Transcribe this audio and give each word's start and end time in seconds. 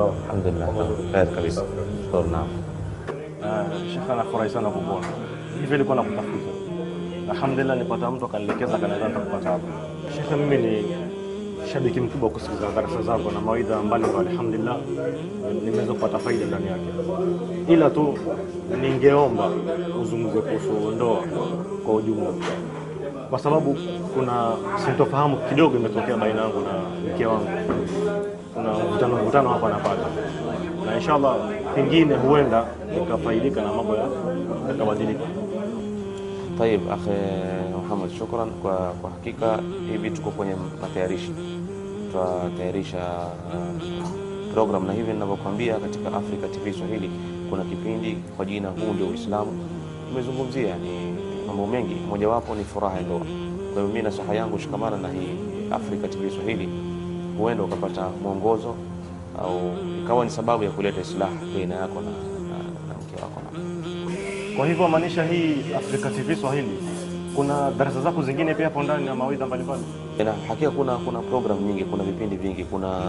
Roho. 0.00 0.14
Alhamdulillah, 0.24 0.68
kheri 1.12 1.30
kabisa. 1.36 1.62
Shukuru, 2.04 2.28
naam. 2.32 2.48
Shekhe, 3.92 4.12
nafurahi 4.16 4.50
sana 4.50 4.68
kukuona. 4.72 5.06
Hivi 5.60 5.72
nilikuwa 5.72 5.96
nakutafuta. 5.96 6.50
Alhamdulillah, 7.30 7.76
nipata 7.78 8.10
mtu 8.10 8.24
akanielekeza 8.24 8.74
akaniambia 8.76 9.08
nitakupata 9.08 9.48
hapa. 9.50 9.68
Shekhe, 10.14 10.34
mimi 10.36 10.56
ni 10.56 10.84
shabiki 11.72 12.00
mkubwa 12.00 12.28
wa 12.28 12.34
kusikiza 12.34 12.66
darasa 12.76 13.02
zako 13.02 13.30
na 13.30 13.40
mawaidha 13.40 13.82
mbalimbali. 13.82 14.28
Alhamdulillah, 14.28 14.76
nimeweza 15.64 15.92
kupata 15.92 16.18
faida 16.18 16.44
ndani 16.46 16.66
yake, 16.66 16.88
ila 17.68 17.90
tu 17.90 18.18
ningeomba 18.80 19.50
uzungumze 20.02 20.40
kuhusu 20.40 20.90
ndoa 20.96 21.20
kwa 21.86 21.94
ujumla, 21.94 22.30
kwa 23.30 23.38
sababu 23.38 23.76
kuna 24.14 24.52
sintofahamu 24.84 25.36
kidogo 25.48 25.76
imetokea 25.76 26.16
baina 26.16 26.40
yangu 26.42 26.60
na 26.60 26.72
mke 27.14 27.26
wangu. 27.26 27.48
Kuna 28.60 28.72
mvutano 28.84 29.16
mvutano 29.22 29.48
hapa 29.48 29.68
na 29.68 29.76
pale, 29.78 30.00
na 30.86 30.96
inshallah 30.96 31.36
pengine 31.74 32.14
huenda 32.14 32.64
nikafaidika 33.00 33.62
na 33.62 33.72
mambo 33.72 33.94
ya- 33.96 34.08
yakabadilika. 34.68 35.24
Tayib, 36.58 36.80
akhi 36.92 37.10
Muhammad, 37.82 38.10
shukran 38.18 38.50
kwa, 38.50 38.76
kwa 39.00 39.10
hakika 39.10 39.58
hivi 39.92 40.10
tuko 40.10 40.30
kwenye 40.30 40.52
matayarishi, 40.82 41.32
tutatayarisha 42.12 42.98
uh, 43.54 44.52
program 44.54 44.86
na 44.86 44.92
hivi 44.92 45.12
ninavyokuambia, 45.12 45.74
katika 45.78 46.08
Africa 46.08 46.50
TV 46.54 46.72
Swahili 46.72 47.10
kuna 47.50 47.64
kipindi 47.64 48.16
kwa 48.36 48.44
jina 48.44 48.68
huu 48.68 48.92
ndio 48.94 49.06
Uislamu. 49.06 49.52
umezungumzia 50.12 50.76
ni 50.76 51.14
mambo 51.46 51.66
mengi, 51.66 51.94
mojawapo 52.08 52.54
ni 52.54 52.64
furaha 52.64 52.96
ya 52.96 53.02
ndoa. 53.02 53.18
Kwa 53.72 53.82
hiyo 53.82 53.86
mimi 53.86 54.02
nasaha 54.02 54.34
yangu 54.34 54.58
shikamana 54.58 54.96
na 54.96 55.08
hii 55.08 55.28
Africa 55.70 56.08
TV 56.10 56.30
Swahili, 56.30 56.68
huenda 57.40 57.62
ukapata 57.64 58.08
mwongozo 58.22 58.74
au 59.42 59.60
ikawa 60.04 60.24
ni 60.24 60.30
sababu 60.30 60.64
ya 60.64 60.70
kuleta 60.70 61.00
islahi 61.00 61.34
baina 61.54 61.74
yako 61.74 61.94
na, 62.00 62.10
na, 62.10 62.58
na 62.88 62.94
mke 63.02 63.22
wako 63.22 63.40
Kwa 64.56 64.66
hivyo 64.66 64.88
maanisha 64.88 65.24
hii 65.24 65.54
Africa 65.76 66.10
TV 66.16 66.36
Swahili 66.36 66.78
kuna 67.36 67.70
darasa 67.70 68.00
zako 68.00 68.22
zingine 68.22 68.54
pia 68.54 68.64
hapo 68.64 68.82
ndani 68.82 69.04
na 69.06 69.14
mawaidha 69.14 69.46
mbalimbali. 69.46 69.82
na 70.24 70.32
hakika 70.48 70.70
kuna 70.70 70.96
kuna 70.96 71.18
program 71.18 71.58
nyingi, 71.64 71.84
kuna 71.84 72.04
vipindi 72.04 72.36
vingi, 72.36 72.64
kuna 72.64 73.00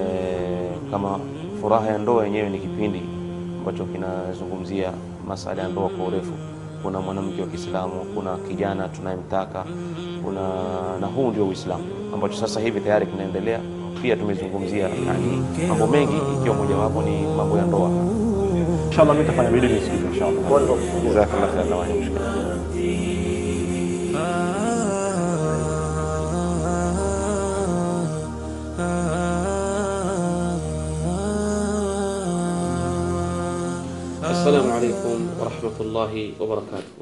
eh, 0.00 0.70
kama 0.90 1.20
furaha 1.60 1.86
ya 1.86 1.98
ndoa 1.98 2.24
yenyewe 2.24 2.50
ni 2.50 2.58
kipindi 2.58 3.02
ambacho 3.58 3.84
kinazungumzia 3.84 4.92
masala 5.28 5.62
ya 5.62 5.68
ndoa 5.68 5.88
kwa 5.88 6.06
urefu. 6.06 6.32
Kuna 6.82 7.00
mwanamke 7.00 7.40
wa 7.42 7.46
Kiislamu, 7.48 7.92
kuna 8.14 8.36
kijana 8.36 8.88
tunayemtaka, 8.88 9.64
kuna 10.24 10.40
na 11.00 11.06
huu 11.06 11.30
ndio 11.30 11.46
Uislamu 11.48 11.84
ambacho 12.14 12.34
sasa 12.36 12.60
hivi 12.60 12.80
tayari 12.80 13.06
kinaendelea. 13.06 13.60
Pia 14.02 14.16
tumezungumzia 14.16 14.88
mambo 15.68 15.86
mengi, 15.86 16.12
ikiwa 16.40 16.54
mojawapo 16.56 17.02
ni 17.02 17.26
mambo 17.36 17.56
ya 17.58 17.64
ndoa. 17.64 17.90
Inshallah 18.86 19.14
mimi 19.16 19.28
nitafanya 19.28 19.50
bidii 19.50 19.66
nisikize 19.74 20.06
inshallah. 20.12 20.42
Jazakallah 21.04 21.50
khair, 21.54 22.10
Assalamu 34.22 34.68
mushkila. 34.68 35.17
ورحمة 35.38 35.76
الله 35.80 36.14
وبركاته. 36.40 36.96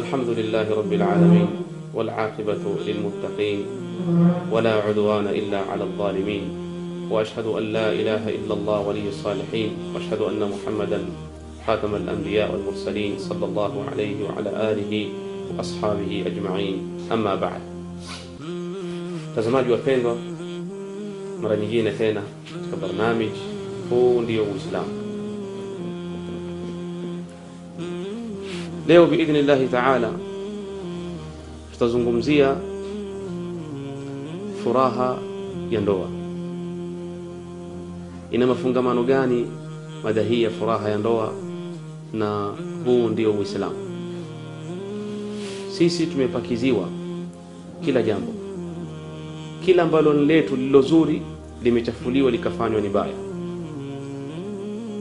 الحمد 0.00 0.28
لله 0.28 0.66
رب 0.72 0.92
العالمين 0.92 1.48
والعاقبة 1.94 2.64
للمتقين 2.64 3.60
ولا 4.48 4.74
عدوان 4.88 5.26
إلا 5.28 5.60
على 5.68 5.84
الظالمين. 5.84 6.44
وأشهد 7.12 7.46
أن 7.46 7.64
لا 7.76 7.92
إله 7.92 8.24
إلا 8.28 8.54
الله 8.54 8.78
ولي 8.88 9.08
الصالحين 9.08 9.92
وأشهد 9.92 10.20
أن 10.32 10.40
محمدا 10.40 11.00
خاتم 11.66 11.92
الأنبياء 11.94 12.48
والمرسلين 12.52 13.18
صلى 13.18 13.44
الله 13.44 13.72
عليه 13.92 14.16
وعلى 14.24 14.50
آله 14.72 14.92
وأصحابه 15.52 16.12
أجمعين. 16.26 16.76
أما 17.12 17.34
بعد. 17.36 17.62
Tazamaji 19.36 19.72
wapendwa 19.72 20.16
mara 21.42 21.56
nyingine 21.56 21.90
tena 21.92 22.22
katika 22.52 22.76
barnamij 22.76 23.32
huu 23.90 24.22
leo 28.86 29.06
biidhnillahi 29.06 29.68
taala 29.68 30.10
tutazungumzia 31.72 32.56
furaha 34.64 35.18
ya 35.70 35.80
ndoa. 35.80 36.08
Ina 38.30 38.46
mafungamano 38.46 39.02
gani 39.04 39.46
mada 40.04 40.22
hii 40.22 40.42
ya 40.42 40.50
furaha 40.50 40.88
ya 40.88 40.98
ndoa 40.98 41.32
na 42.12 42.52
huu 42.84 43.08
ndio 43.08 43.32
uislamu? 43.32 43.76
Sisi 45.78 46.06
tumepakiziwa 46.06 46.88
kila 47.84 48.02
jambo. 48.02 48.32
Kila 49.64 49.82
ambalo 49.82 50.12
letu 50.12 50.56
lililo 50.56 50.80
zuri 50.82 51.22
limechafuliwa 51.62 52.30
likafanywa 52.30 52.80
ni 52.80 52.88
baya. 52.88 53.14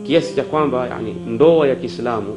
Kiasi 0.08 0.36
cha 0.36 0.44
kwamba 0.44 0.88
yani 0.88 1.14
ndoa 1.28 1.68
ya 1.68 1.76
kiislamu 1.76 2.36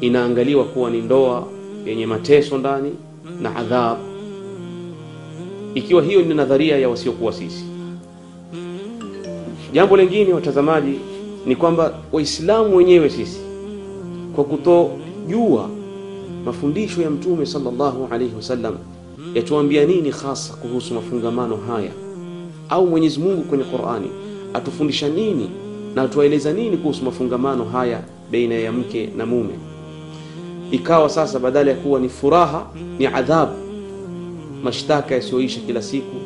inaangaliwa 0.00 0.64
kuwa 0.64 0.90
ni 0.90 1.00
ndoa 1.00 1.46
yenye 1.86 2.06
mateso 2.06 2.58
ndani 2.58 2.92
na 3.42 3.56
adhabu. 3.56 4.00
Ikiwa 5.74 6.02
hiyo 6.02 6.22
ni 6.22 6.34
nadharia 6.34 6.78
ya 6.78 6.88
wasiokuwa 6.88 7.32
sisi. 7.32 7.64
Jambo 9.72 9.96
lingine 9.96 10.32
watazamaji 10.34 10.98
ni 11.46 11.56
kwamba 11.56 11.94
waislamu 12.12 12.76
wenyewe 12.76 13.10
sisi 13.10 13.40
kwa 14.34 14.44
kutojua 14.44 15.70
mafundisho 16.44 17.02
ya 17.02 17.10
mtume 17.10 17.46
sallallahu 17.46 18.08
alaihi 18.10 18.34
wasallam 18.36 18.76
yatuambia 19.34 19.84
nini 19.84 20.10
hasa 20.10 20.54
kuhusu 20.54 20.94
mafungamano 20.94 21.56
haya? 21.56 21.90
Au 22.68 22.86
mwenyezi 22.86 23.20
mungu 23.20 23.42
kwenye 23.42 23.64
qurani 23.64 24.10
atufundisha 24.54 25.08
nini 25.08 25.50
na 25.94 26.02
atueleza 26.02 26.52
nini 26.52 26.76
kuhusu 26.76 27.04
mafungamano 27.04 27.64
haya 27.64 28.02
baina 28.32 28.54
ya 28.54 28.72
mke 28.72 29.08
na 29.16 29.26
mume 29.26 29.54
ikawa 30.70 31.08
sasa 31.10 31.38
badala 31.38 31.70
ya 31.70 31.76
kuwa 31.76 32.00
ni 32.00 32.08
furaha 32.08 32.66
ni 32.98 33.06
adhabu 33.06 33.52
mashtaka 34.62 35.14
yasiyoisha 35.14 35.60
kila 35.60 35.82
siku 35.82 36.16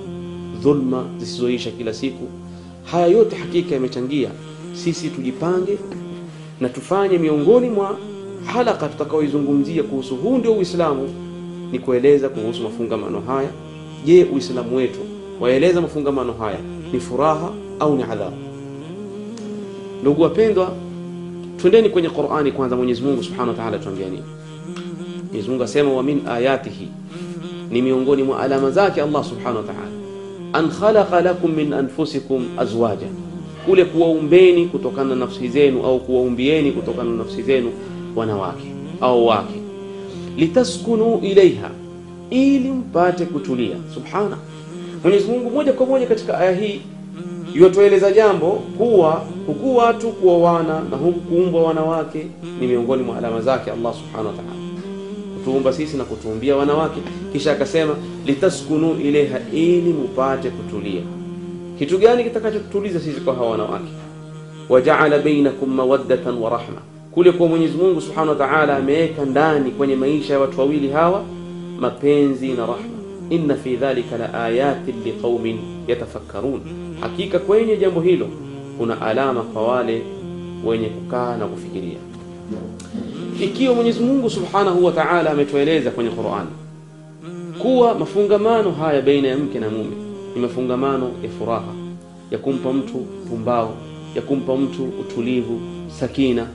dhulma 0.62 1.04
zisizoisha 1.18 1.70
kila 1.70 1.94
siku. 1.94 2.28
Haya 2.84 3.06
yote 3.06 3.36
hakika 3.36 3.74
yamechangia 3.74 4.30
sisi 4.72 5.08
tujipange 5.08 5.78
na 6.60 6.68
tufanye 6.68 7.18
miongoni 7.18 7.70
mwa 7.70 7.98
halaka 8.46 8.88
tutakaoizungumzia 8.88 9.82
kuhusu 9.82 10.16
huu 10.16 10.38
ndio 10.38 10.52
uislamu 10.54 11.08
ni 11.72 11.78
kueleza 11.78 12.28
kuhusu 12.28 12.62
mafungamano 12.62 13.20
haya. 13.20 13.48
Je 14.04 14.24
uislamu 14.24 14.76
wetu 14.76 15.00
waeleza 15.40 15.80
mafungamano 15.80 16.32
haya 16.32 16.58
ni 16.92 17.00
furaha 17.00 17.50
au 17.80 17.96
ni 17.96 18.02
adhabu 18.02 18.36
ndugu 20.02 20.22
wapendwa 20.22 20.72
twendeni 21.62 21.88
kwenye 21.90 22.08
qurani 22.10 22.52
kwanza 22.52 22.76
mwenyezi 22.76 23.02
mungu 23.02 23.22
subhanahu 23.22 23.58
wa 23.60 23.78
tuambia 23.78 24.08
nini. 24.08 24.22
Mwenyezi 25.28 25.48
mungu 25.50 25.62
asema 25.62 25.92
wa 25.92 26.02
min 26.02 26.20
ayatihi 26.28 26.88
ni 27.70 27.82
miongoni 27.82 28.22
mwa 28.22 28.40
alama 28.40 28.70
zake 28.70 29.02
allah 29.02 29.24
subhanahu 29.24 29.56
wa 29.56 29.62
taala. 29.62 29.88
An 30.52 30.70
khalaqa 30.70 31.20
lakum 31.20 31.52
min 31.52 31.72
anfusikum 31.72 32.44
azwaja 32.58 33.06
kule 33.66 33.84
kuwaumbeni 33.84 34.66
kutokana 34.66 35.08
na 35.08 35.14
nafsi 35.16 35.48
zenu 35.48 35.82
au 35.84 36.00
kuwaumbieni 36.00 36.72
kutokana 36.72 37.10
na 37.10 37.16
nafsi 37.16 37.42
zenu 37.42 37.72
wanawake 38.16 38.74
au 39.00 39.26
wake. 39.26 39.54
Litaskunu 40.36 41.20
ilaiha 41.22 41.70
ili 42.30 42.70
mpate 42.70 43.24
kutulia. 43.26 43.76
Subhana. 43.94 44.38
Mwenyezi 45.02 45.28
mungu 45.28 45.50
moja 45.50 45.72
kwa 45.72 45.86
moja 45.86 46.06
katika 46.06 46.38
aya 46.38 46.52
hii 46.60 46.80
iwatueleza 47.54 48.12
jambo 48.12 48.50
kuwa 48.50 49.22
huku 49.46 49.76
watu 49.76 50.08
kuoana 50.08 50.80
na 50.90 50.96
huku 50.96 51.20
kuumbwa 51.20 51.62
wanawake 51.62 52.26
ni 52.60 52.66
miongoni 52.66 53.02
mwa 53.02 53.18
alama 53.18 53.40
zake 53.40 53.70
allah 53.70 53.94
subhanahu 53.94 54.26
wa 54.26 54.32
taala. 54.32 54.52
Kutuumba 55.38 55.72
sisi 55.72 55.96
na 55.96 56.04
kutuumbia 56.04 56.56
wanawake. 56.56 57.00
Kisha 57.32 57.52
akasema 57.52 57.94
litaskunu 58.26 59.00
ilaiha 59.00 59.38
ili 59.52 59.92
mupate 59.92 60.50
kutulia. 60.50 61.02
Kitu 61.78 61.98
gani 61.98 62.24
kitakachotutuliza 62.24 63.00
sisi 63.00 63.20
kwa 63.20 63.34
hawa 63.34 63.50
wanawake? 63.50 63.92
Wajaala 64.68 65.18
bainakum 65.18 65.74
mawaddatan 65.74 66.38
wa 66.38 66.50
rahma. 66.50 66.80
Kule 67.10 67.32
kwa 67.32 67.48
mwenyezi 67.48 67.76
mungu 67.76 68.00
subhanahu 68.00 68.28
wa 68.30 68.34
taala 68.48 68.76
ameweka 68.76 69.24
ndani 69.24 69.70
kwenye 69.70 69.96
maisha 69.96 70.32
ya 70.32 70.40
watu 70.40 70.60
wawili 70.60 70.88
hawa 70.90 71.22
mapenzi 71.80 72.48
na 72.48 72.66
rahma 72.66 72.91
inna 73.32 73.54
fi 73.56 73.76
dhalika 73.76 74.18
la 74.18 74.34
ayatin 74.44 74.94
liqaumin 75.04 75.58
yatafakkarun. 75.88 76.60
Hakika 77.00 77.38
kwenye 77.38 77.76
jambo 77.76 78.00
hilo 78.00 78.28
kuna 78.78 79.00
alama 79.02 79.42
kwa 79.42 79.62
wale 79.68 80.02
wenye 80.64 80.86
kukaa 80.88 81.36
na 81.36 81.46
kufikiria. 81.46 81.98
Ikiwa 83.40 83.74
mwenyezi 83.74 84.00
mungu 84.00 84.30
subhanahu 84.30 84.84
wa 84.84 84.92
taala 84.92 85.30
ametueleza 85.30 85.90
kwenye 85.90 86.10
qurani 86.10 86.50
kuwa 87.58 87.94
mafungamano 87.94 88.70
haya 88.72 89.02
baina 89.02 89.28
ya 89.28 89.36
mke 89.38 89.58
na 89.60 89.70
mume 89.70 89.90
ni 90.34 90.40
mafungamano 90.42 91.10
ya 91.22 91.28
furaha 91.38 91.72
ya 92.30 92.38
kumpa 92.38 92.72
mtu 92.72 92.98
pumbao 93.28 93.74
ya 94.16 94.22
kumpa 94.22 94.56
mtu 94.56 94.84
utulivu 95.00 95.60
sakina. 96.00 96.46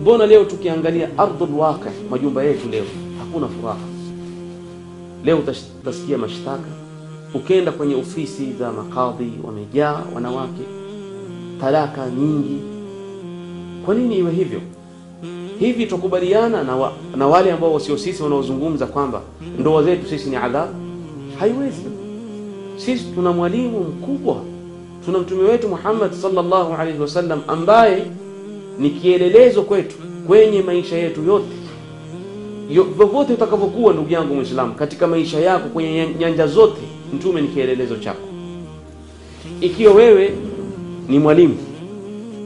Mbona 0.00 0.26
leo 0.26 0.44
tukiangalia 0.44 1.08
ardhul 1.18 1.54
waqi 1.58 1.88
majumba 2.10 2.42
yetu 2.44 2.68
leo 2.68 2.84
hakuna 3.18 3.48
furaha 3.48 3.99
leo 5.24 5.38
utasikia 5.82 6.18
mashtaka. 6.18 6.68
Ukenda 7.34 7.72
kwenye 7.72 7.94
ofisi 7.94 8.52
za 8.58 8.72
makadhi 8.72 9.32
wamejaa 9.44 10.02
wanawake 10.14 10.62
talaka 11.60 12.06
nyingi. 12.10 12.56
Kwa 13.84 13.94
nini 13.94 14.18
iwe 14.18 14.30
hivyo? 14.32 14.60
Hivi 15.58 15.86
tukubaliana 15.86 16.62
na, 16.64 16.76
wa, 16.76 16.92
na 17.16 17.26
wale 17.26 17.52
ambao 17.52 17.74
wasio 17.74 17.98
sisi 17.98 18.22
wanaozungumza 18.22 18.86
kwamba 18.86 19.20
ndoa 19.58 19.82
zetu 19.82 20.08
sisi 20.08 20.30
ni 20.30 20.36
adhabu 20.36 20.72
haiwezi. 21.38 21.82
Sisi 22.76 23.04
tuna 23.14 23.32
mwalimu 23.32 23.80
mkubwa. 23.80 24.36
Tuna 25.04 25.18
mtume 25.18 25.42
wetu 25.42 25.68
Muhammad 25.68 26.12
sallallahu 26.12 26.74
alaihi 26.74 26.98
wasallam 27.00 27.40
ambaye 27.48 28.06
ni 28.78 28.90
kielelezo 28.90 29.62
kwetu 29.62 29.96
kwenye 30.26 30.62
maisha 30.62 30.96
yetu 30.96 31.22
yote. 31.24 31.44
Yo- 31.44 31.59
vyovyote 32.70 33.32
utakavyokuwa 33.32 33.92
ndugu 33.92 34.12
yangu 34.12 34.34
Muislamu 34.34 34.74
katika 34.74 35.06
maisha 35.06 35.40
yako 35.40 35.68
kwenye 35.68 36.08
nyanja 36.18 36.46
zote 36.46 36.80
mtume 37.14 37.40
ni 37.40 37.48
kielelezo 37.48 37.96
chako. 37.96 38.28
Ikiwa 39.60 39.94
wewe 39.94 40.34
ni 41.08 41.18
mwalimu 41.18 41.56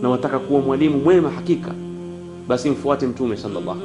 na 0.03 0.09
wataka 0.09 0.38
kuwa 0.38 0.61
mwalimu 0.61 0.99
mwema 0.99 1.31
hakika 1.31 1.75
basi 2.49 2.71
mfuate 2.71 3.06
mtume 3.06 3.37
sallallahu 3.37 3.81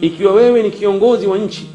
ikiwa 0.00 0.32
wewe 0.32 0.62
ni 0.62 0.70
kiongozi 0.70 1.26
wa 1.26 1.38
nchi 1.38 1.66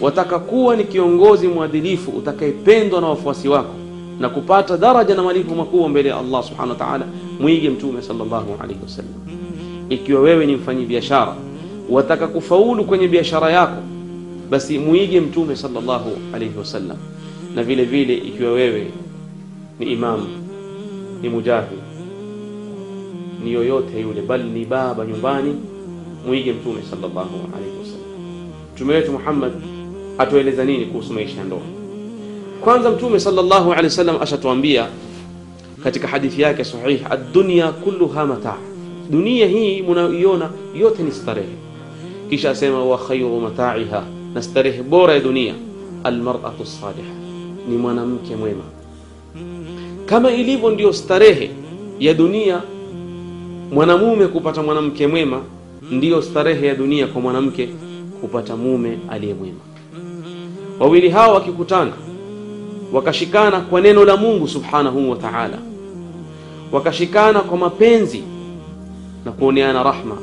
wataka 0.00 0.38
kuwa 0.38 0.76
ni 0.76 0.84
kiongozi 0.84 1.48
mwadilifu 1.48 2.10
utakayependwa 2.10 3.00
na 3.00 3.06
wafuasi 3.06 3.48
wako 3.48 3.74
na 4.20 4.28
kupata 4.28 4.76
daraja 4.76 5.14
na 5.14 5.22
malipo 5.22 5.54
makubwa 5.54 5.88
mbele 5.88 6.08
ya 6.08 6.18
Allah 6.18 6.44
subhanahu 6.44 6.80
wa 6.80 7.00
mwige 7.40 7.70
mtume 7.70 8.02
sallallahu 8.02 8.54
alaihi 8.62 8.80
wasallam. 8.82 9.14
Ikiwa 9.88 10.20
wewe 10.20 10.46
ni 10.46 10.56
mfanyi 10.56 10.84
biashara 10.84 11.34
wataka 11.90 12.26
kufaulu 12.28 12.84
kwenye 12.84 13.08
biashara 13.08 13.50
yako 13.50 13.82
basi 14.50 14.78
muige 14.78 15.20
mtume 15.20 15.56
sallallahu 15.56 16.10
alaihi 16.34 16.58
wasallam. 16.58 16.96
Na 17.54 17.62
vile 17.62 17.84
vile 17.84 18.14
ikiwa 18.14 18.52
wewe 18.52 18.86
ni 19.78 19.86
imamu 19.92 20.26
ni 21.22 21.28
mujahid 21.28 21.78
ni 23.44 23.52
yoyote 23.52 24.00
yule 24.00 24.22
bali 24.22 24.44
ni 24.50 24.64
baba 24.64 25.06
nyumbani 25.06 25.54
muige 26.26 26.52
mtume 26.52 26.82
sallallahu 26.90 27.36
alaihi 27.56 27.78
wasallam. 27.78 28.08
Mtume 28.74 28.94
wetu 28.94 29.12
Muhammad 29.12 29.52
atueleza 30.18 30.64
nini 30.64 30.86
kuhusu 30.86 31.12
maisha 31.12 31.38
ya 31.38 31.44
ndoa? 31.44 31.60
Kwanza 32.60 32.90
mtume 32.90 33.20
sallallahu 33.20 33.70
alaihi 33.70 33.84
wasallam 33.86 34.22
ashatuambia 34.22 34.86
katika 35.84 36.08
hadithi 36.08 36.42
yake 36.42 36.64
sahih 36.64 37.00
ad-dunya 37.10 37.72
kulluha 37.72 38.26
mata. 38.26 38.54
Dunia 39.10 39.46
hii 39.46 39.82
mnayoiona 39.82 40.50
yote 40.74 41.02
ni 41.02 41.12
starehe 41.12 41.48
kisha 42.30 42.50
asema 42.50 42.84
wa 42.84 42.98
khairu 42.98 43.40
mata'iha 43.40 44.02
na 44.34 44.42
starehe 44.42 44.82
bora 44.82 45.14
ya 45.14 45.20
dunia 45.20 45.54
almar'atu 46.04 46.66
salihah 46.66 47.14
ni 47.68 47.76
mwanamke 47.76 48.36
mwema. 48.36 48.64
Kama 50.06 50.30
ilivyo 50.30 50.70
ndio 50.70 50.92
starehe 50.92 51.50
ya 51.98 52.14
dunia 52.14 52.62
mwanamume 53.72 54.26
kupata 54.26 54.62
mwanamke 54.62 55.06
mwema 55.06 55.40
ndiyo 55.90 56.22
starehe 56.22 56.66
ya 56.66 56.74
dunia 56.74 57.06
kwa 57.06 57.20
mwanamke 57.22 57.68
kupata 58.20 58.56
mume 58.56 58.98
aliye 59.10 59.34
mwema. 59.34 59.58
Wawili 60.80 61.08
hawa 61.10 61.34
wakikutana 61.34 61.92
wakashikana 62.92 63.60
kwa 63.60 63.80
neno 63.80 64.04
la 64.04 64.16
Mungu 64.16 64.48
subhanahu 64.48 65.10
wa 65.10 65.16
ta'ala. 65.16 65.58
Wakashikana 66.72 67.40
kwa 67.40 67.58
mapenzi 67.58 68.22
na 69.24 69.32
kuoneana 69.32 69.82
rahma 69.82 70.16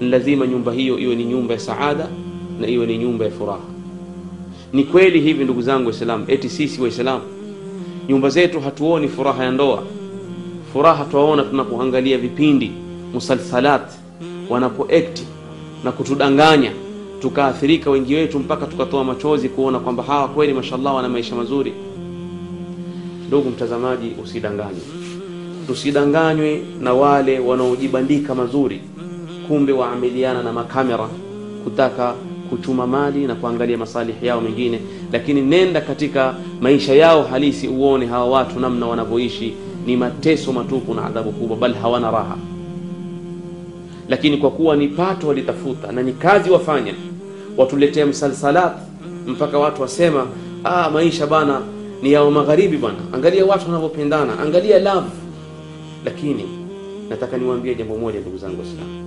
ni 0.00 0.08
lazima 0.10 0.46
nyumba 0.46 0.72
hiyo 0.72 0.98
iwe 0.98 1.14
ni 1.16 1.24
nyumba 1.24 1.54
ya 1.54 1.60
saada 1.60 2.08
na 2.60 2.66
iwe 2.68 2.86
ni 2.86 2.98
nyumba 2.98 3.24
ya 3.24 3.30
furaha. 3.30 3.58
Ni 4.72 4.84
kweli 4.84 5.20
hivi 5.20 5.44
ndugu 5.44 5.62
zangu 5.62 5.86
waislamu 5.88 6.24
eti 6.28 6.48
sisi 6.48 6.82
waislamu 6.82 7.22
nyumba 8.08 8.28
zetu 8.28 8.60
hatuoni 8.60 9.08
furaha 9.08 9.44
ya 9.44 9.50
ndoa. 9.50 9.82
Furaha 10.72 11.04
twaona 11.04 11.42
tunapoangalia 11.42 12.18
vipindi 12.18 12.70
musalsalat 13.14 13.92
wanapoekti 14.50 15.26
na 15.84 15.92
kutudanganya 15.92 16.72
tukaathirika 17.20 17.90
wengi 17.90 18.14
wetu 18.14 18.38
mpaka 18.38 18.66
tukatoa 18.66 19.04
machozi 19.04 19.48
kuona 19.48 19.78
kwamba 19.78 20.02
hawa 20.02 20.28
kweli 20.28 20.54
mashallah 20.54 20.94
wana 20.94 21.08
maisha 21.08 21.34
mazuri. 21.34 21.72
Ndugu 23.28 23.50
mtazamaji 23.50 24.12
usidanganywe. 24.24 24.80
Tusidanganywe 25.66 26.62
na 26.80 26.94
wale 26.94 27.38
wanaojibandika 27.38 28.34
mazuri 28.34 28.80
kumbe 29.48 29.72
waamiliana 29.72 30.42
na 30.42 30.52
makamera 30.52 31.08
kutaka 31.64 32.14
kuchuma 32.50 32.86
mali 32.86 33.26
na 33.26 33.34
kuangalia 33.34 33.78
masalihi 33.78 34.26
yao 34.26 34.40
mengine. 34.40 34.80
Lakini 35.12 35.40
nenda 35.40 35.80
katika 35.80 36.34
maisha 36.60 36.94
yao 36.94 37.22
halisi 37.22 37.68
uone 37.68 38.06
hawa 38.06 38.26
watu 38.30 38.60
namna 38.60 38.86
wanavyoishi. 38.86 39.54
Ni 39.86 39.96
mateso 39.96 40.52
matupu 40.52 40.94
na 40.94 41.04
adhabu 41.06 41.32
kubwa 41.32 41.56
bali 41.56 41.74
hawana 41.82 42.10
raha. 42.10 42.36
Lakini 44.08 44.36
kwa 44.36 44.50
kuwa 44.50 44.76
ni 44.76 44.88
pato 44.88 45.28
walitafuta 45.28 45.92
na 45.92 46.02
ni 46.02 46.12
kazi 46.12 46.50
wafanya 46.50 46.94
watuletea 47.56 48.06
msalsalat 48.06 48.72
mpaka 49.26 49.58
watu 49.58 49.82
wasema 49.82 50.26
ah, 50.64 50.90
maisha 50.90 51.26
bana 51.26 51.60
ni 52.02 52.12
yao 52.12 52.30
magharibi 52.30 52.76
bana 52.76 52.98
angalia 53.12 53.44
watu 53.46 53.66
wanavyopendana 53.66 54.38
angalia 54.38 54.78
love. 54.78 55.06
Lakini 56.04 56.44
nataka 57.10 57.38
niwaambie 57.38 57.74
jambo 57.74 57.96
moja 57.96 58.20
ndugu 58.20 58.38
zangu 58.38 58.60
waislamu 58.60 59.03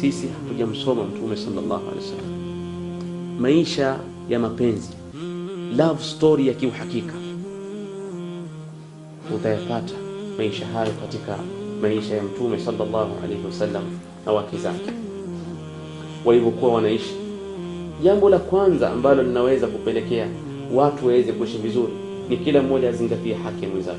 sisi 0.00 0.26
hatujamsoma 0.28 1.04
mtume 1.04 1.36
sallallahu 1.36 1.82
alaihi 1.90 2.06
wasallam. 2.06 2.34
Maisha 3.40 3.98
ya 4.28 4.38
mapenzi 4.38 4.88
love 5.76 6.04
story 6.04 6.48
ya 6.48 6.54
kiuhakika. 6.54 7.14
Utayapata 9.36 9.94
maisha 10.38 10.66
hayo 10.66 10.92
katika 11.00 11.38
maisha 11.82 12.14
ya 12.16 12.22
mtume 12.22 12.58
sallallahu 12.58 13.10
alaihi 13.24 13.44
wasallam 13.46 13.82
na 14.26 14.32
wake 14.32 14.56
zake. 14.56 14.90
Walivyokuwa 16.24 16.72
wanaishi. 16.74 17.14
Jambo 18.02 18.30
la 18.30 18.38
kwanza 18.38 18.90
ambalo 18.90 19.22
linaweza 19.22 19.66
kupelekea 19.66 20.28
watu 20.74 21.06
waweze 21.06 21.32
kuishi 21.32 21.58
vizuri 21.58 21.92
ni 22.28 22.36
kila 22.36 22.62
mmoja 22.62 22.88
azingatie 22.88 23.34
haki 23.34 23.64
ya 23.64 23.70
mwenzake. 23.70 23.98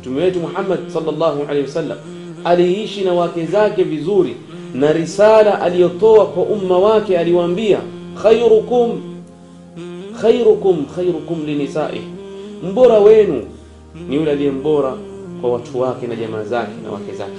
Mtume 0.00 0.22
wetu 0.22 0.40
Muhammad 0.40 0.88
sallallahu 0.88 1.42
alaihi 1.42 1.62
wasallam 1.66 1.98
aliishi 2.44 3.04
na 3.04 3.12
wake 3.12 3.46
zake 3.46 3.82
vizuri 3.84 4.36
na 4.74 4.92
risala 4.92 5.60
aliyotoa 5.60 6.26
kwa 6.26 6.42
umma 6.42 6.78
wake 6.78 7.18
aliwaambia 7.18 7.78
khairukum 8.22 9.00
khairukum 10.20 10.86
khairukum 10.96 11.46
linisai 11.46 12.00
mbora 12.70 12.98
wenu 12.98 13.42
ni 14.08 14.16
yule 14.16 14.30
aliye 14.32 14.50
mbora 14.50 14.94
kwa 15.40 15.52
watu 15.52 15.80
wake 15.80 16.06
na 16.06 16.16
jamaa 16.16 16.42
zake 16.44 16.72
na 16.84 16.90
wake 16.90 17.12
zake. 17.12 17.38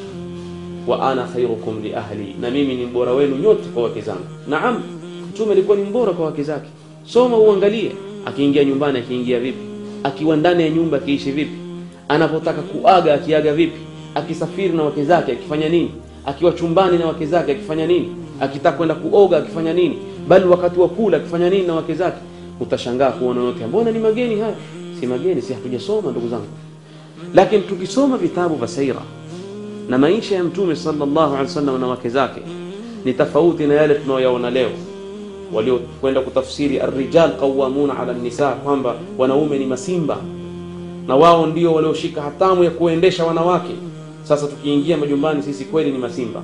Wa 0.88 1.12
ana 1.12 1.24
khairukum 1.24 1.84
li 1.84 1.94
ahli 1.96 2.36
na 2.42 2.52
mimi 2.52 2.76
ni 2.76 2.86
mbora 2.86 3.12
wenu 3.12 3.36
nyote 3.38 3.64
kwa 3.74 3.84
wake 3.84 4.02
zangu. 4.02 4.26
Naam 4.48 4.84
mtume 5.30 5.52
alikuwa 5.52 5.78
ni 5.78 5.84
mbora 5.84 6.14
kwa 6.14 6.26
wake 6.26 6.44
zake. 6.44 6.70
Soma 7.06 7.38
uangalie 7.38 7.92
akiingia 8.26 8.64
nyumbani 8.64 9.00
akiingia 9.00 9.40
vipi? 9.40 9.58
Akiwa 10.04 10.36
ndani 10.36 10.64
ya 10.64 10.70
nyumba 10.70 10.98
akiishi 10.98 11.32
vipi? 11.32 11.58
Anapotaka 12.08 12.62
kuaga 12.62 13.14
akiaga 13.14 13.54
vipi? 13.54 13.78
Akisafiri 14.16 14.74
na 14.74 14.84
wake 14.84 15.04
zake 15.04 15.32
akifanya 15.32 15.70
nini 15.70 15.92
akiwa 16.26 16.52
chumbani 16.52 16.98
na 16.98 17.06
wake 17.06 17.26
zake 17.26 17.52
akifanya 17.52 17.88
nini? 17.88 18.16
Akitaka 18.40 18.78
kwenda 18.78 18.96
kuoga 18.96 19.38
akifanya 19.38 19.74
nini? 19.74 19.98
Bali 20.28 20.46
wakati 20.46 20.80
wa 20.80 20.90
kula 20.90 21.18
akifanya 21.18 21.50
nini 21.50 21.68
na 21.68 21.74
wake 21.76 21.94
zake? 21.96 22.18
Utashangaa 22.60 23.12
kuona 23.12 23.42
yote. 23.44 23.66
Mbona 23.66 23.92
ni 23.92 24.00
mageni 24.00 24.40
haya? 24.40 24.56
Si 25.00 25.08
mageni 25.08 25.42
si 25.42 25.54
hatujasoma 25.54 26.12
ndugu 26.12 26.28
zangu. 26.30 26.46
Lakini 27.34 27.62
tukisoma 27.62 28.18
vitabu 28.18 28.56
vya 28.56 28.68
saira 28.68 29.02
na 29.90 29.98
maisha 29.98 30.36
ya 30.36 30.44
mtume 30.44 30.76
sallallahu 30.76 31.20
alaihi 31.34 31.44
wasallam 31.48 31.82
na 31.82 31.88
wake 31.88 32.10
zake 32.10 32.42
ni 33.06 33.14
tofauti 33.14 33.68
na 33.68 33.74
yale 33.74 33.96
tunayoyaona 33.96 34.50
leo. 34.50 34.70
Waliokwenda 35.54 36.22
kutafsiri 36.22 36.80
arrijal 36.80 37.32
qawamuna 37.40 38.00
ala 38.00 38.14
nisa 38.14 38.52
kwamba 38.52 38.96
wanaume 39.18 39.58
ni 39.60 39.66
masimba. 39.66 40.18
Na 41.08 41.16
wao 41.16 41.46
ndio 41.46 41.74
walioshika 41.74 42.22
hatamu 42.22 42.64
ya 42.64 42.70
kuendesha 42.72 43.26
wanawake 43.26 43.74
sasa 44.28 44.48
tukiingia 44.48 44.98
majumbani 44.98 45.44
sisi 45.44 45.66
kweli 45.66 45.92
ni 45.92 45.98
masimba. 45.98 46.42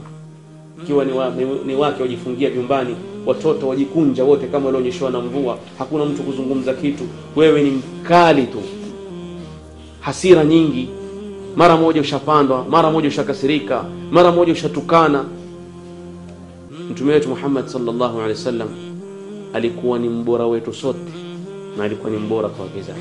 Ikiwa 0.83 1.05
ni, 1.05 1.11
wa, 1.11 1.29
ni, 1.29 1.45
ni 1.65 1.75
wake 1.75 2.01
wajifungia 2.01 2.49
vyumbani 2.49 2.95
watoto 3.25 3.67
wajikunja 3.67 4.23
wote 4.23 4.47
kama 4.47 4.65
walionyeshewa 4.65 5.11
na 5.11 5.19
mvua 5.19 5.57
hakuna 5.79 6.05
mtu 6.05 6.23
kuzungumza 6.23 6.73
kitu. 6.73 7.03
Wewe 7.35 7.63
ni 7.63 7.71
mkali 7.71 8.43
tu. 8.43 8.61
Hasira 9.99 10.45
nyingi. 10.45 10.89
Mara 11.55 11.77
moja 11.77 12.01
ushapandwa 12.01 12.65
mara 12.69 12.91
moja 12.91 13.07
ushakasirika 13.07 13.85
mara 14.11 14.31
moja 14.31 14.53
ushatukana. 14.53 15.25
Mtume 16.91 17.13
wetu 17.13 17.29
Muhammad 17.29 17.67
sallallahu 17.67 18.17
alaihi 18.17 18.33
wasallam 18.37 18.67
alikuwa 19.53 19.99
ni 19.99 20.09
mbora 20.09 20.45
wetu 20.45 20.73
sote 20.73 20.99
na 21.77 21.83
alikuwa 21.83 22.11
ni 22.11 22.17
mbora 22.17 22.49
kwa 22.49 22.65
wake 22.65 22.81
zake 22.81 22.99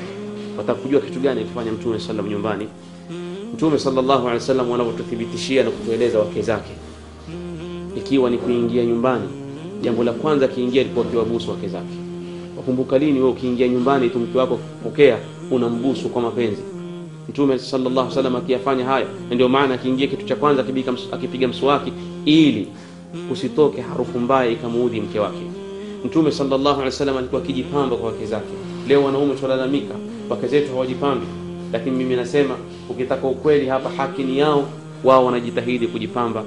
wataka 0.57 0.79
kujua 0.81 1.01
kitu 1.01 1.19
gani 1.19 1.39
alifanya 1.41 1.71
mtume 1.71 1.99
sallam 1.99 2.27
nyumbani 2.27 2.67
mtume 3.53 3.79
sallallahu 3.79 4.19
alaihi 4.21 4.33
wasallam 4.41 4.71
wanavyotuthibitishia 4.71 5.63
na 5.63 5.69
kutueleza 5.71 6.19
wake 6.19 6.41
zake. 6.41 6.71
Ikiwa 7.97 8.29
ni 8.29 8.37
kuingia 8.37 8.85
nyumbani 8.85 9.25
jambo 9.81 10.03
la 10.03 10.11
kwanza 10.11 10.45
akiingia 10.45 10.81
alikuwa 10.81 11.05
akiwabusu 11.05 11.51
wake 11.51 11.67
zake. 11.67 11.95
Wakumbuka 12.57 12.97
lini 12.97 13.19
wewe 13.19 13.31
ukiingia 13.31 13.67
nyumbani 13.67 14.09
tu 14.09 14.19
mke 14.19 14.37
wako 14.37 14.55
kupokea 14.57 15.17
unambusu 15.51 16.09
kwa 16.09 16.21
mapenzi? 16.21 16.61
Mtume 17.29 17.59
sallallahu 17.59 17.91
alaihi 17.99 18.09
wasallam 18.17 18.35
akiyafanya 18.35 18.85
haya 18.85 19.05
na 19.29 19.35
ndio 19.35 19.49
maana 19.49 19.73
akiingia 19.73 20.07
kitu 20.07 20.25
cha 20.25 20.35
kwanza 20.35 20.65
akipiga 21.11 21.47
mswaki 21.47 21.93
ili 22.25 22.67
usitoke 23.31 23.81
harufu 23.81 24.19
mbaya 24.19 24.51
ikamuudhi 24.51 25.01
mke 25.01 25.19
wake. 25.19 25.41
Mtume 26.05 26.31
sallallahu 26.31 26.69
alaihi 26.69 26.85
wasallam 26.85 27.17
alikuwa 27.17 27.41
akijipamba 27.41 27.95
kwa 27.95 28.09
wake 28.11 28.25
zake. 28.25 28.53
Leo 28.87 29.03
wanaume 29.03 29.35
tunalalamika 29.35 29.95
wake 30.29 30.47
zetu 30.47 30.71
hawajipambi. 30.73 31.25
Lakini 31.73 31.95
mimi 31.97 32.15
nasema 32.15 32.55
ukitaka 32.91 33.27
ukweli 33.27 33.67
hapa 33.67 33.89
haki 33.89 34.23
ni 34.23 34.37
yao 34.39 34.65
wao 35.03 35.25
wanajitahidi 35.25 35.87
kujipamba 35.87 36.43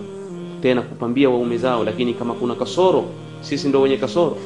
tena 0.63 0.83
kupambia 0.83 1.31
waume 1.31 1.59
zao. 1.59 1.85
Lakini 1.85 2.15
kama 2.15 2.35
kuna 2.35 2.55
kasoro 2.55 3.05
sisi 3.41 3.69
ndo 3.69 3.81
wenye 3.81 3.97
kasoro. 3.97 4.37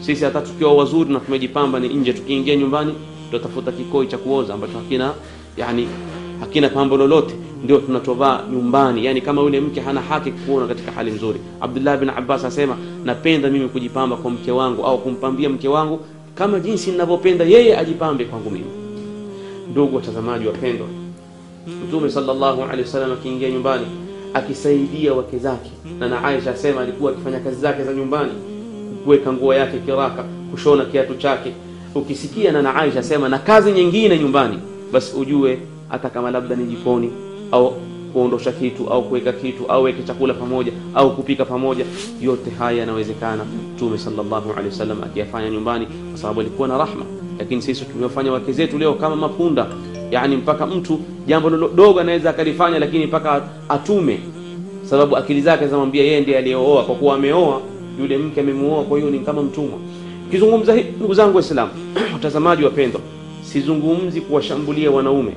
Sisi 0.00 0.24
hata 0.24 0.40
tukiwa 0.40 0.74
wazuri 0.74 1.12
na 1.12 1.20
tumejipamba 1.20 1.80
ni 1.80 1.88
nje 1.88 2.12
tukiingia 2.12 2.56
nyumbani 2.56 2.94
tutatafuta 3.30 3.72
kikoi 3.72 4.06
cha 4.06 4.18
kuoza 4.18 4.54
ambacho 4.54 4.78
hakina 4.78 5.12
yani 5.56 5.88
hakina 6.40 6.68
pambo 6.68 6.96
lolote. 6.96 7.34
Ndio 7.64 7.78
tunatovaa 7.78 8.42
nyumbani. 8.52 9.04
Yani 9.04 9.20
kama 9.20 9.42
yule 9.42 9.60
mke 9.60 9.80
hana 9.80 10.00
haki 10.00 10.30
kuona 10.32 10.66
katika 10.66 10.92
hali 10.92 11.10
nzuri. 11.10 11.40
Abdullah 11.60 11.98
bin 11.98 12.08
abbas 12.10 12.44
asema 12.44 12.76
napenda 13.04 13.50
mimi 13.50 13.68
kujipamba 13.68 14.16
kwa 14.16 14.30
mke 14.30 14.50
wangu 14.52 14.84
au 14.84 14.98
kumpambia 14.98 15.48
mke 15.48 15.68
wangu 15.68 16.00
kama 16.34 16.60
jinsi 16.60 16.90
ninavyopenda 16.90 17.44
yeye 17.44 17.78
ajipambe 17.78 18.24
kwangu 18.24 18.50
mimi. 18.50 18.70
Ndugu 19.70 19.96
watazamaji 19.96 20.46
wapendwa 20.46 20.86
mtume 21.66 22.10
sallallahu 22.10 22.62
alaihi 22.62 22.82
wasallam 22.82 23.12
akiingia 23.12 23.50
nyumbani 23.50 23.86
akisaidia 24.34 25.12
wake 25.12 25.38
zake. 25.38 25.70
Na 25.98 26.08
na 26.08 26.24
Aisha 26.24 26.50
asema 26.50 26.80
alikuwa 26.80 27.12
akifanya 27.12 27.40
kazi 27.40 27.60
zake 27.60 27.84
za 27.84 27.92
nyumbani 27.94 28.32
kuweka 29.04 29.32
nguo 29.32 29.54
yake 29.54 29.78
kiraka 29.78 30.24
kushona 30.50 30.84
kiatu 30.84 31.14
chake. 31.14 31.52
Ukisikia 31.94 32.52
na 32.52 32.62
na 32.62 32.74
Aisha 32.74 33.00
asema 33.00 33.28
na 33.28 33.38
kazi 33.38 33.72
nyingine 33.72 34.18
nyumbani 34.18 34.58
basi 34.92 35.16
ujue 35.16 35.58
hata 35.88 36.10
kama 36.10 36.30
labda 36.30 36.56
ni 36.56 36.64
jikoni 36.64 37.10
au 37.52 37.74
kuondosha 38.12 38.52
kitu 38.52 38.88
au 38.88 39.02
kuweka 39.08 39.32
kitu 39.32 39.66
au 39.66 39.82
weke 39.82 40.02
chakula 40.02 40.34
pamoja 40.34 40.72
au 40.94 41.16
kupika 41.16 41.44
pamoja 41.44 41.84
yote 42.22 42.50
haya 42.50 42.78
yanawezekana. 42.78 43.44
Mtume 43.74 43.98
sallallahu 43.98 44.50
alaihi 44.50 44.68
wasallam 44.68 45.02
akiyafanya 45.02 45.50
nyumbani 45.50 45.86
kwa 46.10 46.18
sababu 46.20 46.40
alikuwa 46.40 46.68
na 46.68 46.78
rahma. 46.78 47.04
Lakini 47.38 47.62
sisi 47.62 47.84
tumewafanya 47.84 48.32
wake 48.32 48.52
zetu 48.52 48.78
leo 48.78 48.94
kama 48.94 49.16
mapunda 49.16 49.66
yani 50.10 50.36
mpaka 50.36 50.66
mtu 50.66 51.00
jambo 51.26 51.50
dogo 51.50 52.00
anaweza 52.00 52.30
akalifanya 52.30 52.78
lakini 52.78 53.06
mpaka 53.06 53.42
atume. 53.68 54.20
Sababu 54.84 55.16
akili 55.16 55.40
zake 55.40 55.66
zamwambia 55.66 56.02
yeye 56.04 56.20
ndiye 56.20 56.38
aliyeoa 56.38 56.84
kwa 56.84 56.94
kuwa 56.94 57.14
ameoa 57.14 57.60
yule 58.00 58.18
mke 58.18 58.40
amemuoa 58.40 58.84
kwa 58.84 58.98
hiyo 58.98 59.10
ni 59.10 59.18
kama 59.20 59.42
mtumwa. 59.42 59.78
Kizungumza 60.30 60.74
ndugu 60.96 61.14
zangu 61.14 61.36
waislamu 61.36 61.70
watazamaji 62.14 62.64
wapendwa 62.64 63.00
sizungumzi 63.42 64.20
kuwashambulia 64.20 64.90
wanaume. 64.90 65.32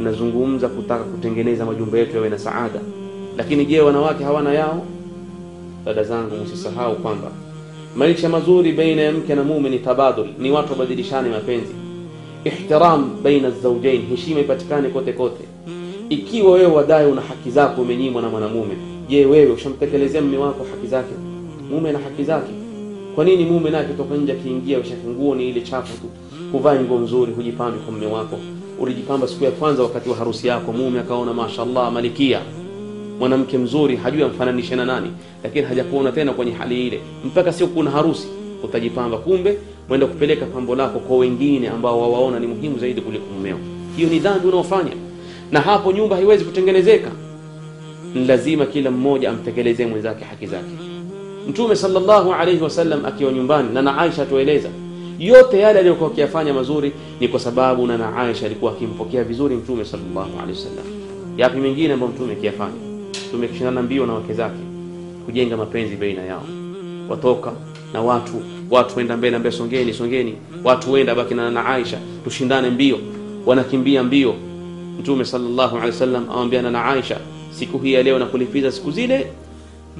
Nazungumza 0.00 0.68
kutaka 0.68 1.04
kutengeneza 1.04 1.64
majumba 1.64 1.98
yetu 1.98 2.16
yawe 2.16 2.28
na 2.28 2.38
saada. 2.38 2.80
Lakini 3.36 3.64
je 3.66 3.80
wanawake 3.80 4.24
hawana 4.24 4.52
yao? 4.52 4.86
Dada 5.84 6.04
zangu 6.04 6.36
msisahau 6.44 6.96
kwamba 6.96 7.30
maisha 7.96 8.28
mazuri 8.28 8.72
baina 8.72 9.02
ya 9.02 9.12
mke 9.12 9.34
na 9.34 9.44
mume 9.44 9.70
ni 9.70 9.78
tabadul 9.78 10.26
ni 10.38 10.50
watu 10.50 10.72
wabadilishane 10.72 11.28
mapenzi 11.28 11.74
ihtiram 12.44 13.10
baina 13.22 13.50
zaujain 13.50 14.06
heshima 14.06 14.40
ipatikane 14.40 14.88
kote 14.88 15.12
kote. 15.12 15.44
Ikiwa 16.08 16.52
wewe 16.52 16.66
wadai 16.66 17.06
una 17.06 17.20
haki 17.20 17.50
zako 17.50 17.82
umenyimwa 17.82 18.22
na 18.22 18.28
mwanamume 18.28 18.74
je 19.08 19.26
wewe 19.26 19.52
ushamtekelezea 19.52 20.22
mume 20.22 20.36
wako 20.36 20.66
haki 20.70 20.86
zake? 20.86 21.12
Mume 21.70 21.92
na 21.92 21.98
haki 21.98 22.24
zake. 22.24 22.52
Kwa 23.14 23.24
nini 23.24 23.44
mume 23.44 23.70
naye 23.70 23.84
kutoka 23.84 24.14
nje 24.14 24.32
akiingia 24.32 24.78
ushafunguo 24.78 25.34
ni 25.34 25.48
ile 25.48 25.60
chafu 25.60 25.96
tu? 26.00 26.06
Kuvaa 26.52 26.74
nguo 26.80 26.98
nzuri 26.98 27.32
hujipambi 27.32 27.78
kwa 27.78 27.92
mume 27.92 28.06
wako. 28.06 28.38
Ulijipamba 28.80 29.28
siku 29.28 29.44
ya 29.44 29.50
kwanza 29.50 29.82
wakati 29.82 30.08
wa 30.08 30.16
harusi 30.16 30.46
yako 30.46 30.72
mume 30.72 31.00
akaona 31.00 31.32
mashallah 31.34 31.92
malikia. 31.92 32.40
Mwanamke 33.18 33.58
mzuri 33.58 33.96
hajui 33.96 34.22
amfananishe 34.22 34.76
na 34.76 34.84
nani 34.84 35.10
lakini 35.44 35.66
hajakuona 35.66 36.12
tena 36.12 36.32
kwenye 36.32 36.52
hali 36.52 36.86
ile. 36.86 37.00
Mpaka 37.24 37.52
sio 37.52 37.66
kuna 37.66 37.90
harusi 37.90 38.28
utajipamba 38.64 39.18
kumbe 39.18 39.58
mwenda 39.88 40.06
kupeleka 40.06 40.46
pambo 40.46 40.74
lako 40.74 40.98
kwa 40.98 41.16
wengine 41.16 41.68
ambao 41.68 42.00
wawaona 42.00 42.40
ni 42.40 42.46
muhimu 42.46 42.78
zaidi 42.78 43.00
kuliko 43.00 43.24
mumeo 43.34 43.56
hiyo 43.96 44.08
ni 44.08 44.18
dhambi 44.18 44.48
unaofanya. 44.48 44.90
Na 45.52 45.60
hapo 45.60 45.92
nyumba 45.92 46.16
haiwezi 46.16 46.44
kutengenezeka. 46.44 47.10
Ni 48.14 48.24
lazima 48.24 48.66
kila 48.66 48.90
mmoja 48.90 49.30
amtekelezee 49.30 49.86
mwenzake 49.86 50.24
haki 50.24 50.46
zake. 50.46 50.70
Mtume 51.48 51.76
sallallahu 51.76 52.32
alaihi 52.32 52.62
wasallam 52.62 53.04
akiwa 53.04 53.32
nyumbani 53.32 53.68
na 53.74 53.82
na 53.82 53.98
Aisha 53.98 54.22
atueleza 54.22 54.68
yote 55.18 55.58
yale 55.58 55.78
aliyokuwa 55.78 56.10
akiyafanya 56.10 56.54
mazuri 56.54 56.92
ni 57.20 57.28
kwa 57.28 57.40
sababu 57.40 57.86
na 57.86 57.98
na 57.98 58.16
Aisha 58.16 58.46
alikuwa 58.46 58.72
akimpokea 58.72 59.24
vizuri 59.24 59.56
mtume 59.56 59.84
sallallahu 59.84 60.30
alaihi 60.42 60.58
wasallam 60.60 60.84
yapi 61.36 61.58
mengine 61.58 61.92
ambayo 61.92 62.12
mtume 62.12 62.32
akiyafanya? 62.32 62.74
Mtume 63.28 63.46
akishindana 63.46 63.82
mbio 63.82 64.06
na 64.06 64.12
wake 64.12 64.32
zake 64.32 64.58
kujenga 65.26 65.56
mapenzi 65.56 65.96
baina 65.96 66.22
yao. 66.22 66.44
Watoka 67.08 67.52
na 67.94 68.00
watu 68.02 68.42
watu 68.70 68.98
wenda 68.98 69.16
mbele 69.16 69.38
mbele 69.38 69.56
songeni 69.56 69.92
songeni. 69.94 70.34
Watu 70.64 70.92
wenda 70.92 71.14
baki 71.14 71.34
na 71.34 71.66
Aisha 71.66 71.98
tushindane 72.24 72.70
mbio. 72.70 72.98
Wanakimbia 73.46 74.02
mbio. 74.02 74.34
Mtume 75.00 75.24
sallallahu 75.24 75.76
alaihi 75.76 75.92
wasallam 75.92 76.30
awambiana 76.30 76.70
na 76.70 76.84
Aisha 76.84 77.18
siku 77.50 77.78
hii 77.78 77.92
ya 77.92 78.02
leo 78.02 78.18
na 78.18 78.26
kulipiza 78.26 78.72
siku 78.72 78.90
zile 78.90 79.26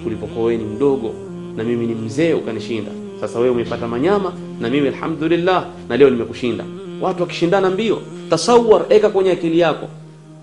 ulipokuwa 0.07 0.53
mdogo 0.53 1.15
na 1.57 1.65
mimi 1.65 1.87
ni 1.87 1.95
mzee 1.95 2.33
ukanishinda. 2.35 2.91
Sasa 3.21 3.39
wewe 3.39 3.51
umepata 3.51 3.89
manyama 3.89 4.33
na 4.61 4.71
mimi 4.71 4.89
alhamdulillah 4.89 5.67
na 5.89 5.97
leo 5.97 6.11
nimekushinda. 6.11 6.65
Watu 7.01 7.23
wakishindana 7.23 7.71
mbio 7.71 8.03
tasawar 8.31 8.85
eka 8.89 9.09
kwenye 9.11 9.31
akili 9.31 9.59
yako 9.59 9.89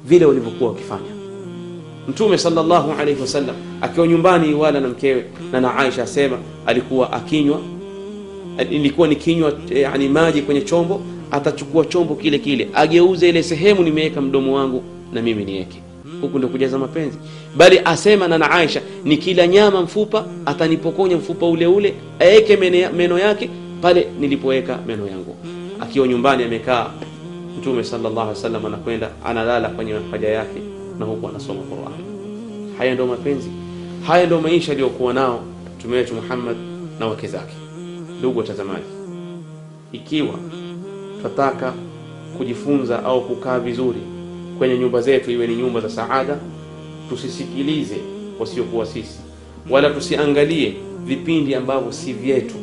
vile 0.05 0.25
walivyokuwa 0.25 0.70
wakifanya 0.70 1.21
mtume 2.12 2.38
sallallahu 2.38 2.91
alaihi 2.91 3.22
wasallam 3.22 3.56
akiwa 3.82 4.08
nyumbani 4.08 4.53
wala 4.53 4.80
na 4.80 4.88
mkewe 4.88 5.25
na 5.51 5.62
na 5.62 5.77
Aisha 5.77 6.03
asema 6.03 6.38
alikuwa 6.65 7.13
akinywa 7.13 7.62
ilikuwa 8.72 9.08
ni 9.08 9.15
kinywa 9.15 9.53
yani 9.70 10.10
maji 10.10 10.41
kwenye 10.41 10.62
chombo 10.62 11.01
atachukua 11.32 11.86
chombo 11.86 12.15
kile 12.15 12.39
kile 12.39 12.70
ageuze 12.74 13.30
ile 13.30 13.44
sehemu 13.44 13.84
nimeweka 13.84 14.22
mdomo 14.22 14.56
wangu 14.56 14.84
na 15.13 15.22
mimi 15.22 15.46
niweke. 15.46 15.77
Huku 16.22 16.38
ndio 16.38 16.50
kujaza 16.50 16.77
mapenzi. 16.77 17.18
Bali 17.58 17.82
asema 17.86 18.27
na 18.27 18.38
na 18.38 18.51
Aisha 18.51 18.82
ni 19.03 19.18
kila 19.18 19.48
nyama 19.48 19.82
mfupa 19.82 20.25
atanipokonya 20.46 21.18
mfupa 21.18 21.46
ule 21.46 21.68
ule 21.68 21.94
aeke 22.20 22.58
meno 22.98 23.20
yake 23.20 23.50
pale 23.82 24.08
nilipoweka 24.20 24.80
meno 24.88 25.08
yangu. 25.08 25.36
Akiwa 25.80 26.08
nyumbani 26.08 26.44
amekaa 26.44 26.89
mtume 27.60 27.84
sallallahu 27.84 28.20
alaihi 28.22 28.36
wasallam 28.38 28.65
anakwenda 28.65 29.10
analala 29.25 29.70
kwenye 29.70 29.94
haja 30.12 30.30
yake 30.30 30.71
na 31.01 31.08
huku 31.08 31.27
anasoma 31.27 31.62
Qur'an. 31.62 31.93
Haya 32.77 32.93
ndio 32.93 33.08
mapenzi. 33.08 33.50
Haya 34.08 34.25
ndio 34.25 34.41
maisha 34.41 34.72
aliyokuwa 34.72 35.13
nao 35.13 35.43
mtume 35.77 35.96
wetu 35.98 36.13
Muhammad 36.15 36.58
na 37.00 37.08
wake 37.08 37.27
zake. 37.27 37.53
Ndugu 38.20 38.39
watazamaji 38.39 38.86
ikiwa 39.91 40.36
tunataka 41.17 41.74
kujifunza 42.38 43.03
au 43.03 43.22
kukaa 43.27 43.60
vizuri 43.60 44.00
kwenye 44.58 44.77
nyumba 44.77 45.01
zetu 45.01 45.31
iwe 45.31 45.48
ni 45.48 45.55
nyumba 45.55 45.79
za 45.81 45.89
saada 45.89 46.38
tusisikilize 47.10 47.98
wasiokuwa 48.39 48.86
sisi. 48.86 49.20
Wala 49.70 49.89
tusiangalie 49.89 50.74
vipindi 51.05 51.55
ambavyo 51.55 51.91
si 51.91 52.13
vyetu. 52.13 52.55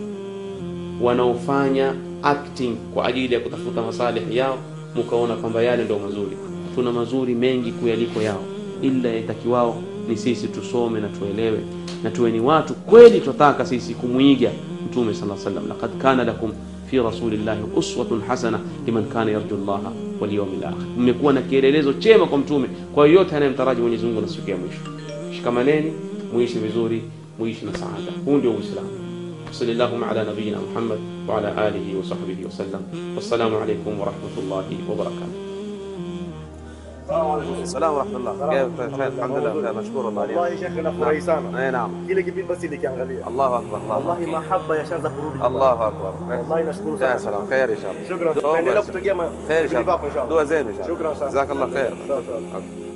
Wanaofanya 1.02 1.94
acting 2.22 2.76
kwa 2.94 3.06
ajili 3.06 3.34
ya 3.34 3.40
kutafuta 3.40 3.82
masalihi 3.82 4.36
yao 4.36 4.58
mukaona 4.94 5.36
kwamba 5.36 5.62
yale 5.62 5.84
ndio 5.84 5.98
mazuri 5.98 6.36
kuna 6.78 6.92
mazuri 6.92 7.34
mengi 7.34 7.72
kuyaliko 7.72 8.22
yao, 8.22 8.44
ila 8.82 9.08
yatakiwao 9.08 9.82
ni 10.08 10.16
sisi 10.16 10.48
tusome 10.48 11.00
na 11.00 11.08
tuelewe 11.08 11.58
na 12.02 12.10
tuwe 12.10 12.30
ni 12.30 12.40
watu 12.40 12.74
kweli, 12.74 13.20
twataka 13.20 13.66
sisi 13.66 13.94
kumwiga 13.94 14.50
Mtume 14.86 15.14
sallallahu 15.14 15.40
alaihi 15.48 15.68
wasallam, 15.68 15.98
kana 15.98 16.24
lakum 16.24 16.52
fi 16.90 16.96
rasulillahi 16.98 17.60
uswatun 17.76 18.20
hasana 18.20 18.60
liman 18.86 19.04
kana 19.04 19.30
yarju 19.30 19.56
llaha 19.66 19.92
wal 20.20 20.34
yawmil 20.34 20.60
mmekuwa 20.98 21.32
na 21.32 21.42
kielelezo 21.42 21.92
chema 21.92 22.26
kwa 22.26 22.38
Mtume 22.38 22.68
kwa 22.94 23.06
yoyote 23.06 23.36
anayemtaraji 23.36 23.80
Mwenyezi 23.80 24.06
Mungu 24.06 24.20
na 24.20 24.28
siku 24.28 24.50
ya 24.50 24.56
mwisho. 24.56 24.80
Shikamaneni, 25.36 25.92
muishi 26.32 26.58
vizuri, 26.58 27.02
muishi 27.38 27.64
na 27.64 27.72
saada. 27.72 28.12
Huu 28.24 28.36
ndio 28.36 28.50
Uislamu. 28.52 28.88
Sallallahu 29.50 30.04
ala 30.10 30.24
nabiyyina 30.24 30.58
Muhammad 30.60 30.98
wa 31.28 31.38
ala 31.38 31.56
alihi 31.56 31.96
wa 31.96 32.04
sahbihi 32.04 32.44
wasallam. 32.44 32.82
Wassalamu 33.16 33.56
alaykum 33.56 34.00
wa 34.00 34.06
rahmatullahi 34.06 35.47
rahmatullah. 37.08 38.32
Khair, 38.38 38.66
khair, 38.76 39.10
alhamdulillah, 39.16 39.52
khair, 39.64 39.74
nashukuru 39.78 40.06
Allah. 40.08 40.24
Wallahi 40.28 40.56
shekhe, 40.60 40.80
nafurahi 40.86 41.20
sana 41.22 41.48
Eh, 41.64 41.70
naam. 41.72 41.90
kile 42.06 42.20
kipindi 42.26 42.48
basi 42.50 42.66
nikiangalia, 42.68 43.20
Allahu 43.30 43.54
akbar. 43.60 43.78
Allahu 43.80 44.08
wallahi 44.08 44.26
mahaba 44.34 44.72
yashaanza 44.80 45.08
kurudi. 45.16 45.38
Allahu 45.48 45.82
akbar. 45.90 46.12
Wallahi 46.28 46.62
nashukuru 46.68 46.94
Ya 47.00 47.00
sana. 47.08 47.18
salam, 47.24 47.42
khair 47.48 47.68
inshallah. 47.74 48.02
Shukran, 48.08 48.32
Dua 48.34 48.42
tuendelea 48.42 48.80
basi. 48.80 48.88
kutegea 48.92 49.14
ma- 49.14 49.30
Khair 49.48 49.62
vipindi 49.64 49.84
vyako 49.84 50.04
inshallah. 50.06 50.08
inshallah. 50.08 50.28
Dua 50.32 50.42
zenu 50.50 50.68
inshallah. 50.70 50.88
Shukran 50.90 51.12
sana. 51.18 51.30
Jazakallah 51.32 51.68
khair. 51.74 51.92
Sawa, 52.08 52.20
sawa. 52.26 52.38
Okay. 52.38 52.60
mke 52.60 52.87